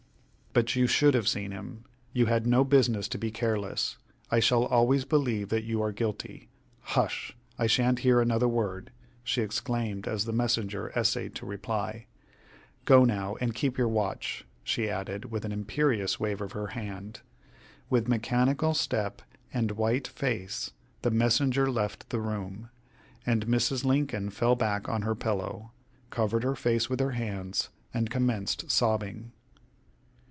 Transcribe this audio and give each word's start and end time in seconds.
"But 0.53 0.75
you 0.75 0.85
should 0.85 1.13
have 1.13 1.29
seen 1.29 1.51
him. 1.51 1.85
You 2.11 2.25
had 2.25 2.45
no 2.45 2.65
business 2.65 3.07
to 3.07 3.17
be 3.17 3.31
careless. 3.31 3.97
I 4.29 4.41
shall 4.41 4.65
always 4.65 5.05
believe 5.05 5.47
that 5.47 5.63
you 5.63 5.81
are 5.81 5.93
guilty. 5.93 6.49
Hush! 6.81 7.37
I 7.57 7.67
shan't 7.67 7.99
hear 7.99 8.19
another 8.19 8.49
word," 8.49 8.91
she 9.23 9.41
exclaimed, 9.41 10.09
as 10.09 10.25
the 10.25 10.33
messenger 10.33 10.89
essayed 10.93 11.35
to 11.35 11.45
reply. 11.45 12.07
"Go 12.83 13.05
now 13.05 13.37
and 13.39 13.55
keep 13.55 13.77
your 13.77 13.87
watch," 13.87 14.43
she 14.61 14.89
added, 14.89 15.31
with 15.31 15.45
an 15.45 15.53
imperious 15.53 16.19
wave 16.19 16.41
of 16.41 16.51
her 16.51 16.67
hand. 16.67 17.21
With 17.89 18.09
mechanical 18.09 18.73
step 18.73 19.21
and 19.53 19.71
white 19.71 20.05
face 20.09 20.73
the 21.01 21.11
messenger 21.11 21.71
left 21.71 22.09
the 22.09 22.19
room, 22.19 22.69
and 23.25 23.45
Mrs. 23.47 23.85
Lincoln 23.85 24.29
fell 24.31 24.57
back 24.57 24.89
on 24.89 25.03
her 25.03 25.15
pillow, 25.15 25.71
covered 26.09 26.43
her 26.43 26.57
face 26.57 26.89
with 26.89 26.99
her 26.99 27.11
hands, 27.11 27.69
and 27.93 28.09
commenced 28.09 28.69
sobbing. 28.69 29.31